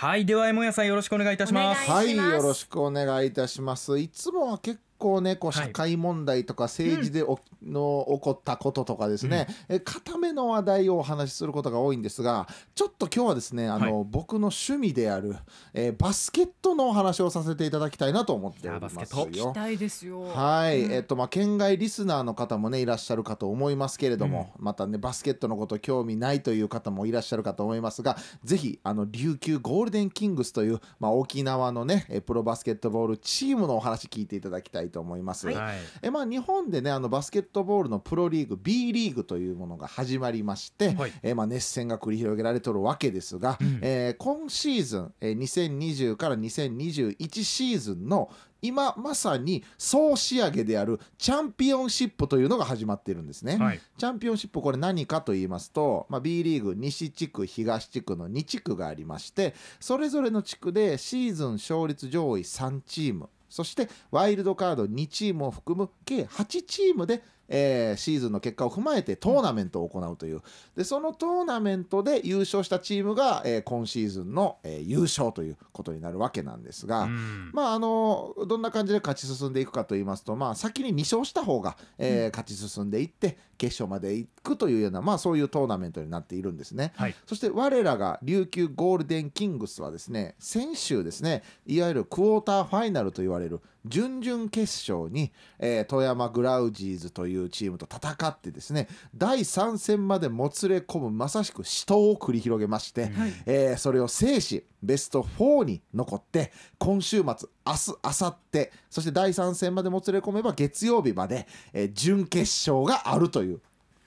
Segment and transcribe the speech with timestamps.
[0.00, 1.90] はいではえもやさんよろしくお願いいたします。
[1.90, 2.30] お願いします。
[2.30, 3.98] はいよろしくお願いいたします。
[3.98, 5.66] いつもは結構ねこうはい。
[5.66, 15.36] 社会問題とか政治でお、の起こったこととかですね、え固めの話題をお話しすることが多いんですがちょっと今日はですねあの、は僕の趣味である、
[15.74, 19.26] えーバスケットのお話をさせていただきたいなと思っておりますよ。
[19.26, 19.44] 期。
[19.44, 20.22] 待ですよ。
[20.22, 20.92] はい、うん。
[20.92, 35.48] えっとまあ県外リスナーの方もねいらっしゃるかと思いますけれども、またねバスケットのこと興味ないという方もいらっしゃるかと思いますがぜひあの琉球ゴールデンキングスという、まあ、沖縄のねえプロバスケットボールチームのお話聞いていただきたいと思います。
[35.48, 48.30] はいえまあ、日本でねあのバスケットボールのプロリーグ B リーグというものが始まりまして、はいえまあ、熱戦が繰り広げられてるわけですが、うんえー今シーズン、えー2020から2021シーズンの
[48.62, 53.56] 今まさに総仕上げであるチャンピオンシップというのが始まっているんですね。
[53.56, 70.40] はいチャンピオンシップこれ何かと言いますと、まあ、B リーグ西地区東地区の2地区がありましてそれぞれの地区でシーズン勝率上位3チームそしてワイルドカード2チームを含む計8チームで、えーシーズンの結果を踏まえてトーナメントを行うという。
[70.76, 77.50] でそのトーナメントで優勝したチームが、えー今シーズンの、えー優勝ということになるわけなんですが、うん。
[77.52, 86.92] まああのどんな感じで勝ち進んでいくかと言いますと、まあ、先に2勝した方が、えー勝ち進んでいって決勝まで行くというような、まあ、そういうトーナメントになっているんですね。
[86.96, 87.14] はい。
[87.26, 103.32] そして我らが琉球ゴールデンキングスはですね先週ですねいわゆるクォーターファイナルと言われる準々決勝に、えー富山グラウジーズというチームと戦ってですね第3戦までもつれ込むまさしく死闘を繰り広げまして、はい。
[103.46, 113.60] えーそれを制しベスト4に残って今週末明日明後日そして第3戦までもつれ込めば月曜日まで、えー準決勝があるという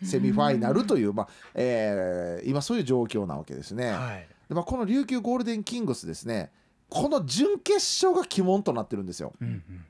[0.03, 3.91] セミファイナルという、まあえー今そういう状況なわけですね。
[3.91, 4.27] はい。
[4.49, 6.51] でまあ、この琉球ゴールデンキングスですね
[6.93, 9.33] この準決勝が鬼門となってるんですよ。
[9.41, 9.85] うんうん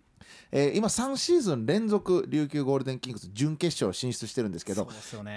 [0.52, 4.88] えー今3シーズン連続琉球ゴールデンキングス準決勝進出してるんですけど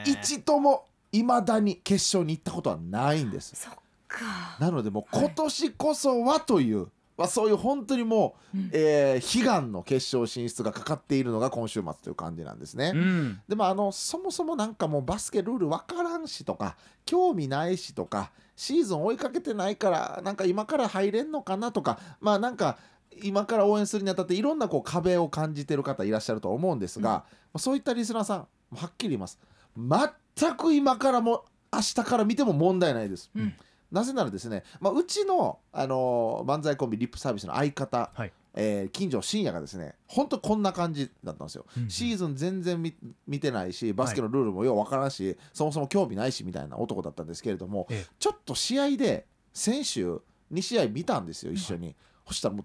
[0.04, 3.56] 一度もいまだに決勝に行ったことはないんです。
[3.56, 3.72] そっ
[4.06, 8.70] かなのでもう今年こそはという、まあ、そういう本当にもう、うん。
[8.72, 12.92] えー悲願の決勝進出がかかっているのが今週末という感じなんですね。
[12.94, 13.40] うん。
[13.48, 22.78] でもあのそもそもなんかもうバスケルール分からんしとか興味ないしとかシーズン追いかけてないからなんか今から入れんのかなとかまあなんか
[23.22, 27.24] 今から応援するにあたっていろんなこう壁を感じてる方いらっしゃると思うんですが、
[27.56, 28.38] そういったリスナーさん
[28.74, 29.38] はっきり言います。
[29.76, 33.30] 全く今からも明日から見ても問題ないです。
[33.34, 33.54] うん
[33.90, 38.32] なぜならですね、まあ、うちの、あのー漫才コンビリップサービスの相方、はい。
[38.54, 41.66] えー金城信也がですね本当こんな感じだったんですよ。
[41.76, 42.94] うんシーズン全然見
[43.26, 48.12] 見てないしバスケのルールもようわからんし、そもそも興味ないしみたいな男だったんですけれども、ええ。
[48.18, 50.20] ちょっと試合で先週
[50.52, 51.94] 2試合見たんですよ一緒に、
[52.26, 52.64] そしたらもう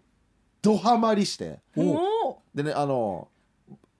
[0.61, 1.59] ドハマりして。
[2.55, 3.27] でねあの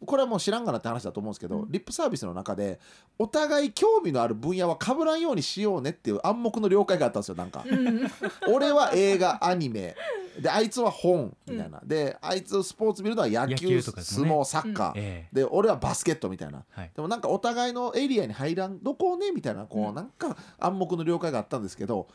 [0.06, 1.72] これはもう知らんがなって話だと思うんですけど、うん。
[1.72, 2.80] リップサービスの中で
[3.20, 7.64] お互い興味のある分野は被らんようにしようねっていう暗黙の了解があったんですよなんか。
[7.66, 8.12] うん。
[8.54, 9.96] 俺は映画アニメ
[10.40, 13.82] であいつは本みたいな、であいつスポーツ見るのは野球ね。
[13.82, 15.36] 相撲サッカー、ええ。
[15.36, 16.64] で俺はバスケットみたいな。
[16.72, 16.92] はい。
[16.96, 19.96] でもなんかお互いのエリアに入らんどこをねみたいなこう、うん。
[19.96, 22.08] なんか暗黙の了解があったんですけど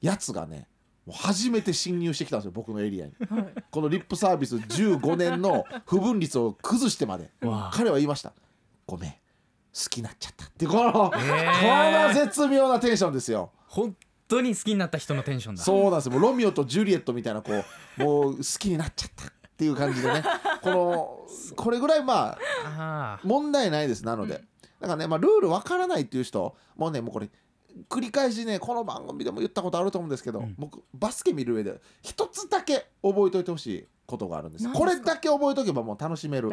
[0.00, 0.68] やつがね
[1.10, 3.12] 初めて侵入してきたんですよ僕のエリアに。
[3.28, 3.64] はい。
[3.70, 7.30] このリップサービス15年の不分率を崩してまで。
[7.72, 8.32] 彼は言いました。
[8.86, 9.16] ごめん好
[9.90, 10.66] きになっちゃったって。
[10.66, 11.12] この、えこの
[12.10, 13.50] え絶妙なテンションですよ。
[13.66, 13.96] 本
[14.28, 15.62] 当に好きになった人のテンションだ。
[15.62, 16.12] そうなんですよ。
[16.12, 17.52] もうロミオとジュリエットみたいなこ
[17.98, 20.22] うもう好きになっちゃったっていう感じでね。
[20.62, 24.04] このこれぐらいまあ問題ないです。
[24.04, 24.40] なので、
[24.80, 27.28] だからね、まあ、ルールわからないっていう人もうねもうこれ
[27.88, 30.54] 繰り返しねこの番組でも言ったことあると思うんですけど、うん。
[30.58, 36.50] 僕バスケ見る上で一つだけ覚えておいてほしいことがあるんですこれだけ覚えとけばもう楽しめる。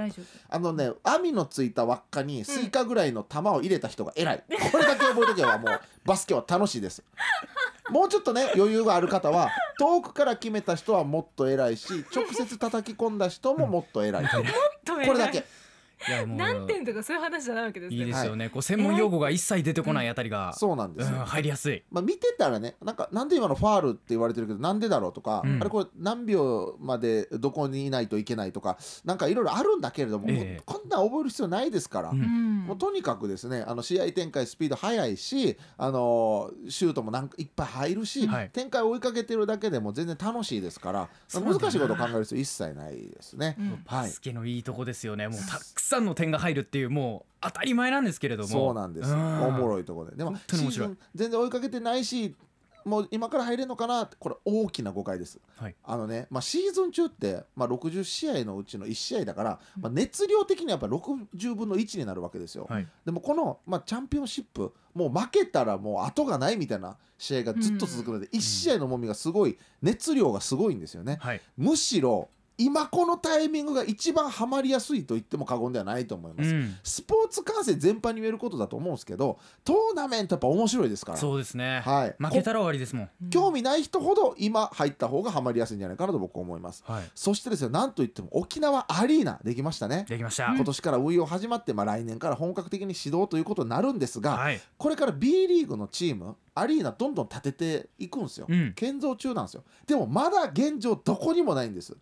[0.50, 7.04] あのね網のついた輪っかにスイカぐらいの玉を入れた人が偉い、これだけ覚えとけばもうバスケは楽しいです。
[7.90, 14.38] もうちょっとね余裕がある方は遠くから決めた人はもっと偉いし直接叩き込んだ人ももっと偉いと
[15.06, 15.46] これだけ
[16.08, 16.38] いやもう。
[16.38, 21.84] 何点とかそういう話じゃないわけですねいいですよね、こう専門用語が一切出てこないあたりが、そうなんですよ、うん入りやすい。
[21.92, 25.62] まあ、見てたらねなんかなんで今のファールって言われてるけどなんでだろうとか、うん。
[25.62, 32.22] あれこれ何秒までどこにいないといけないとかなんかいろいろあるんだけれども、えこんなん覚える必要ないですから、うん。
[32.22, 38.50] うんもうとにかくですねあの試合展開スピード速いし、あのーシュートもなんかいっぱい入るし、はい。
[38.52, 43.56] 展開を追いかけてるだけでも全然楽しいですからそうだな難しいことを考える必要一切ないですね。
[43.60, 43.70] うん。
[43.70, 43.80] はい。
[43.86, 45.28] バスケのいいとこですよね。
[45.28, 49.14] もうたくさんの点が入るっていうもう当たり前なんですけれどもそうなんです。
[49.14, 50.18] んおもろいところで。
[50.18, 50.36] でも
[51.16, 52.36] 全然追いかけてないし、
[52.86, 54.04] もう今から入れるのかな？
[54.04, 55.40] ってこれ大きな誤解です。
[55.56, 62.68] はいあのね、まあ、シーズン中って、まあ、60試合のうちの1試合だから、まあ、熱量的にはやっぱ60分の1になるわけですよ。
[62.70, 71.18] はいでもこの、まあ、チャンピオンシップもう負けたらもう後がないみたいな試合がずっと続くので、1試合の重みがすごい熱量がすごいんですよね。
[71.22, 72.30] はいむしろ
[72.64, 76.54] 今このタイミングが一番ハマりやすいと言っても過言ではないと思います。
[76.54, 76.76] うん。
[76.84, 81.18] スポーツ観戦全般に言えることだと思うんですけどトーナメントやっぱ面白いですから。
[81.18, 81.82] そうですね。
[81.84, 82.16] はい。
[82.20, 83.10] 負けたら終わりですもん。
[83.30, 86.84] 興味ない人ほど今入った方がハマりやすいんじゃないかなと僕は思います。
[86.86, 87.04] はい。
[87.16, 90.06] そしてですねなんといっても沖縄アリーナできましたね。
[90.08, 90.54] できました。
[90.54, 94.62] 今年から運用始まって、まあ、来年から本格的に始動ということになるんですが、はい。
[94.78, 98.74] これから B リーグのチームアリーナどんどん建てていくんですよ、うん。
[98.74, 99.64] 建造中なんですよ。
[99.88, 101.96] でもまだ現状どこにもないんです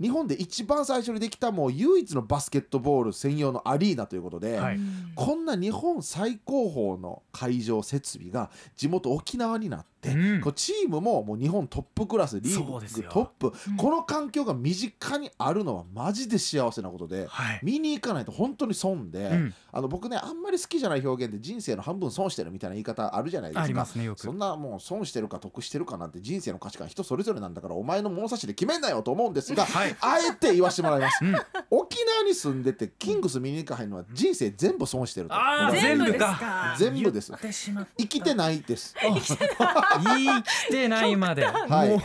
[0.00, 4.78] 日本で一番最初にできたもう唯一のバスケットボール専用のアリーナということで、はい。
[5.14, 10.40] こんな日本最高峰の会場設備が地元沖縄になって、うん。
[10.40, 13.76] こうチームももう日本トップクラスリーグトップ、うん。
[13.76, 17.60] この環境が身近にあるのはマジで幸せなことで、はい。
[17.62, 19.54] 見に行かないと本当に損で、うん。
[19.72, 23.84] あの僕ねあんまり好きじゃない表現で人生の半分損してるみたいな言い方あるじゃないですか。
[23.94, 29.96] ねそんなもう損してるか得してるかなんて人生の価値観人それぞれなんだからお前の物差しで決めんなよと思うんですが、はい。
[30.00, 31.34] あえて言わせてもらいます、うん。
[31.70, 35.34] 沖縄に住んでてキングス見に行かへんのは人生全部損してると。
[35.72, 36.76] 全部です全部かか。
[36.78, 37.32] 全部です。
[37.98, 38.94] 生きてないです
[39.98, 41.44] 言い切ってないまで。
[41.46, 42.00] はい。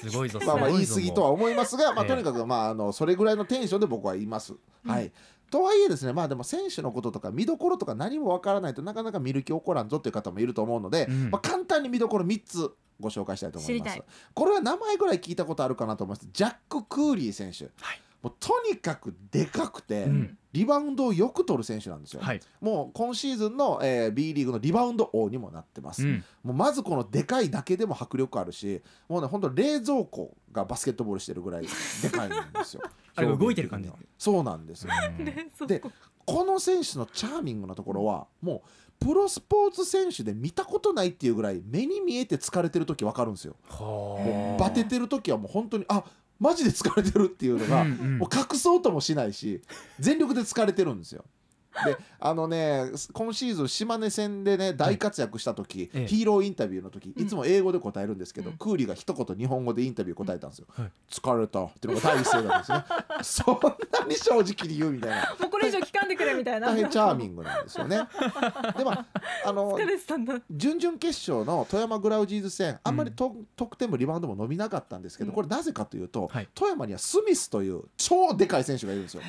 [0.00, 4.54] すごいぞすまあまあ言い過ぎとは思いますが、まあ、ええとにかくまああのそれぐらいのテンションで僕はいます。
[4.84, 5.12] はい。
[5.48, 11.30] とはいえですねまあでも選手のこととか見どころとか何もわからないとなかなか見る気起こらんぞっていう方もいると思うので、うん。
[11.30, 14.02] まあ、簡単に見どころ3つご紹介したいと思います。
[14.34, 16.28] これは名前ぐらい聞いたことあるかなと思います。
[16.32, 18.00] ジャック・クーリー選手、はい。
[18.22, 22.40] もうとにかくでかくて、うんリバウンドをよく取る選手なんですよ、はい。
[22.62, 26.24] もう今シーズンの、えー B リーグのリバウンド王にもなってます、うん。
[26.42, 31.66] もうまずこのでかいだけでも迫力あるしもうね本当冷蔵庫がバスケットボールしてるぐらい
[32.02, 32.82] でかいんですよ。
[33.14, 33.90] あれ動いてる感じ。
[34.18, 34.92] そうなんですよ。
[35.18, 35.22] う
[35.64, 35.66] ん。
[35.66, 35.82] で
[36.24, 36.44] こ。
[36.44, 43.56] の選手のチャーミングなところはもうプロスポーツ選手で見たことないっていうぐらい目に見えて疲れてる時分かるんですよ。
[43.78, 46.02] もうバテてる時はもう本当にあ
[46.38, 49.62] マジで疲れてるっていうのが、もう隠そうともしないし
[49.98, 51.24] 全力で疲れてるんですよ。
[51.84, 56.06] であのね今シーズン島根戦でね大活躍した時、ええ。
[56.06, 58.56] ヒーローインタビューの時いつも英語で答えるんですけど、うん。
[58.56, 60.66] クーリーが一言日本語でインタビュー答えたんですよ。
[60.70, 61.64] はい疲れた。
[61.64, 62.84] っていうのが第一声なんですね。
[63.22, 63.58] そん
[63.92, 65.36] なに正直に言うみたいな。
[65.40, 66.68] もうこれ以上聞かんでくれみたいな。
[66.68, 67.96] 大変チャーミングなんですよね。
[68.76, 69.06] でまあ
[69.44, 69.78] あの
[70.50, 75.34] 準々決勝の富山グラウジーズ戦あんまりと、得点もリバウンドも伸びなかったんですけど、うん。
[75.34, 76.48] これなぜかというと、はい。
[76.54, 79.22] 富山にはスミスという超でかい選手がいるんですよ。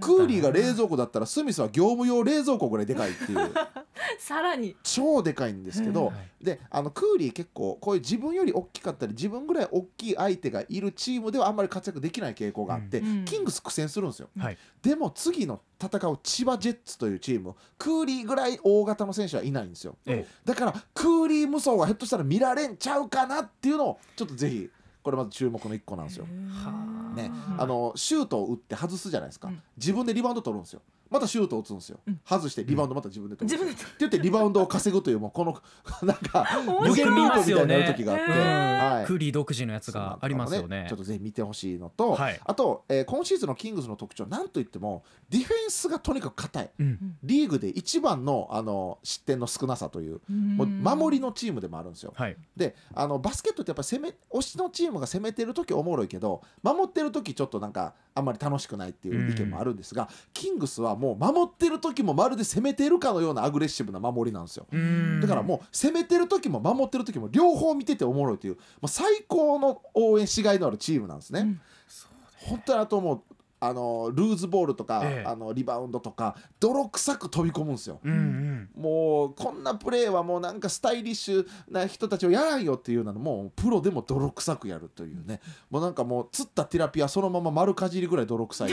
[0.00, 3.52] クーリーが冷蔵庫だったらスミスは業務用冷蔵庫ぐらいでかいっていう。
[4.18, 4.74] さらに。
[4.82, 6.14] 超でかいんですけど、はい
[6.46, 13.24] であのクーリー結構こういう自分より大きかったり自分ぐらい大きい相手がいるチームではあんまり活躍できない傾向があって、うん。
[13.24, 14.28] キングス苦戦するんですよ。
[14.38, 14.58] はい。
[14.82, 19.96] でも次の戦う千葉ジェッツというチームクーリーぐらい大型の選手はいないんですよ。
[20.06, 20.26] え。
[20.44, 24.70] だからクーリー無双がひょっとしたら見られんちゃうかなっていうのをちょっとぜひ
[25.06, 26.26] これまず注目の一個なんですよ。
[26.64, 27.30] はね。
[27.52, 27.62] うん。
[27.62, 29.62] あのシュートを打って外すじゃないですか、うん。
[29.76, 30.82] 自分でリバウンド取るんですよ。
[31.08, 32.20] またシュートを打つんですよ、うん。
[32.24, 35.56] 外してリバウンドまた自分で取るんですよ、自分でって言ってリバウンドを稼ぐというもうこの
[36.02, 38.94] なんか面無限ループみたいになる時があって、へー。
[38.96, 39.06] はい。
[39.06, 40.86] クーリー独自のやつがありますよね。
[40.88, 42.40] ちょっとぜひ見てほしいのと、はい。
[42.44, 46.70] あと、えー今シーズンのキングスの特徴なんといってもディフェンスがとにかく硬い。
[46.80, 47.16] うん。
[47.22, 52.12] リーグで一番のあの失点の少なさというもう守りのチームでもあるんですよ。
[52.16, 52.36] はい。
[52.56, 64.66] であのバスケットってやっぱ攻め推しのチームが攻めてる時おもろいけど守ってる時ちょっとなんかあんまり楽しくないっていう意見もあるんですが、キングスはもう守ってる時もまるで攻めてるかのようなアグレッシブな守りなんですよ。
[64.72, 71.40] うんだからもう攻めてる時も守ってる時も両方見てておもろいというもう最高の応援しがいのあるチームなんですね。
[71.40, 71.60] うん
[72.46, 75.28] 本当にあともうあのルーズボールとか、ええ。
[75.28, 78.00] あのリバウンドとか泥臭く飛び込むんですよ。
[78.04, 78.70] うんうん。
[78.82, 85.40] もうこんなプレーはもうなんかスタイリッシュな人たちをやらんよっていうのもプロでも泥臭くやるというね。
[85.70, 88.70] もうなんかもう釣ったティラピアそのまま丸かじりぐらい泥臭い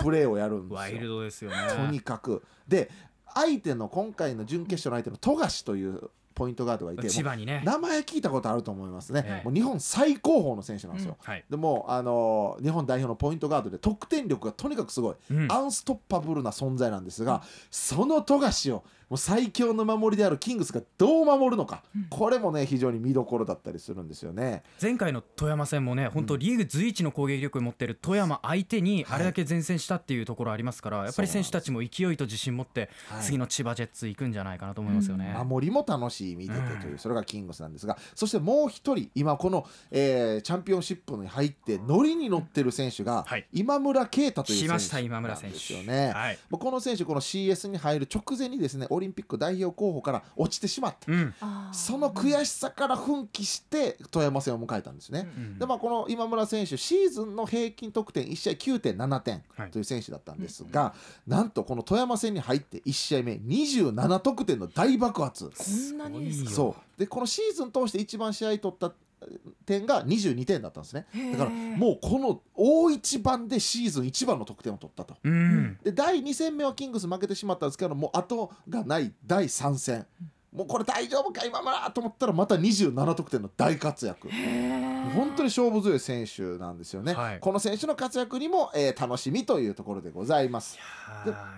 [0.00, 0.76] プレーをやるんですよ。
[0.78, 1.56] ワイルドですよね。
[1.74, 2.42] とにかく。
[2.66, 2.90] で
[3.34, 7.60] 相手の今回の準決勝の相手の富樫というポイントガードがいても千葉にね。
[7.64, 9.44] う名前聞いたことあると思いますね、ええ。
[9.44, 11.16] もう日本最高峰の選手なんですよ。
[11.20, 11.44] はい。
[11.50, 15.52] でもあの日本代表のポイントガードで得点力がとにかくすごい、うん。
[15.52, 17.42] アンストッパブルな存在なんですが、
[17.72, 24.62] その富樫をもう最強の守りであるキングスがどう守るのか、これもね非常に見どころだったりするんですよね。
[24.80, 35.34] 前回の富山戦もね本当リーグ随一の攻撃力を持っている富山相手にあれだけ前線したっていうところありますから、やっぱり選手たちも勢いと自信持ってはい次の千葉ジェッツ行くんじゃないかなと思いますよね。
[35.44, 45.86] 守りも楽しい見ててという、うんそれがキングスなんですがそしてもう一人今この、えーチャンピオンシップに入ってノリに乗ってる選手が、はい今村啓太という選来ました手今村選なんですよ手。
[45.86, 46.12] ね。
[46.12, 46.38] はい。
[46.50, 51.34] この選手この CS に入る直前にですねオリンピック代表候補から落ちてしまった、うん。
[51.72, 55.28] その悔しさから奮起して富山戦を迎えたんですね。
[55.36, 60.94] うんでまあ、この今村選手シーズンの平均得点1試合9.7点はいという選手だったんですが、
[61.26, 65.50] なんとこの富山戦に入って1試合目27得点の大爆発。
[65.56, 68.92] こんなにそうでこのシーズン通して一番試合取った
[69.66, 71.06] 点が22点だったんですね。
[71.32, 75.16] だからもうこの大一番でシーズン一番の得点を取ったと。
[75.22, 75.78] うん。
[75.82, 80.06] で第2戦目はキングス負けてしまったんですけどもう後がない第3戦。
[80.52, 84.28] もうこれ大丈夫か今村と思ったらまた27得点の大活躍。
[85.14, 87.40] 本当に勝負強い選手なんですよね、はい。
[87.40, 90.76] この選手の活躍にも、えー楽しみというところでございます。
[90.76, 90.78] い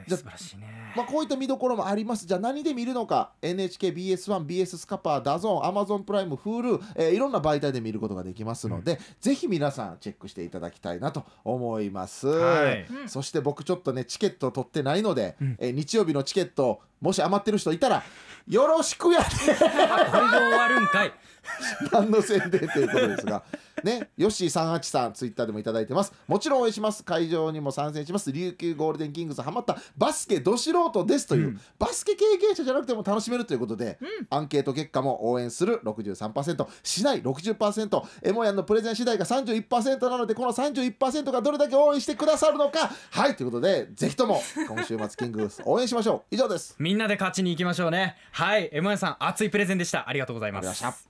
[0.09, 0.90] じゃ素晴らしいね。
[0.97, 2.27] まあ、こういった見どころもあります。
[2.27, 3.33] じゃあ何で見るのか。
[3.43, 12.87] NHKBS1、BS スカパー、 DAZN、Amazon プライム、Hulu、えーいろんな媒体で見ることができますので、ぜひ皆さんチェックしていただきたいなと思います、はい。
[13.03, 13.09] うん。
[13.09, 15.57] そして僕ちょっとねチケットを取ってないので、うん。
[15.59, 18.03] えー日曜日のチケットもし余ってる人いたら
[18.49, 19.27] よろしくやで
[19.87, 21.13] あこれで終わるんかい。
[21.93, 23.43] 何の宣伝ということですが
[23.85, 26.13] ねヨッシー383ツイッターでもいただいてます。
[26.27, 27.05] もちろん応援します。
[27.05, 28.33] 会場にも参戦します。
[28.33, 31.61] 琉球ゴールデンキングスハマったバスケど素人ですという、うん。
[31.79, 33.99] バスケ経験者じゃなくても楽しめるということで、
[34.31, 42.91] アンケート結果も応援する63%しない60%エモヤンのプレゼン次第が31%なのでこの31%がどれだけ応援してくださるのか。
[43.11, 46.35] はいということでぜひとも今週末キングス応援しましょう。
[46.35, 46.77] 以上です。
[46.79, 48.17] みんなで勝ちに行きましょうね。
[48.33, 48.71] はい。
[48.71, 50.09] M1 さん熱いプレゼンでした。
[50.09, 51.10] ありがとうございます